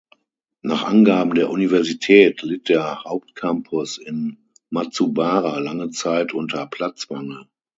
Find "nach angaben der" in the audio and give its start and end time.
0.63-1.51